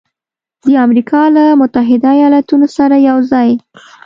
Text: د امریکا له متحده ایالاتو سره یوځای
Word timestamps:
د 0.67 0.69
امریکا 0.85 1.21
له 1.35 1.43
متحده 1.61 2.09
ایالاتو 2.17 2.55
سره 2.77 2.95
یوځای 3.09 3.49